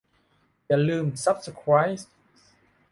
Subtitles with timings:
[0.65, 2.11] อย่าลืมซับสไครบ์